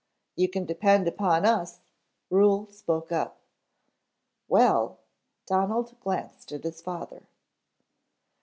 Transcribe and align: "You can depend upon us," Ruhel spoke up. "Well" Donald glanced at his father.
"You 0.35 0.49
can 0.49 0.65
depend 0.65 1.07
upon 1.07 1.45
us," 1.45 1.79
Ruhel 2.31 2.65
spoke 2.71 3.11
up. 3.11 3.39
"Well" 4.47 4.97
Donald 5.45 5.95
glanced 5.99 6.51
at 6.53 6.63
his 6.63 6.81
father. 6.81 7.21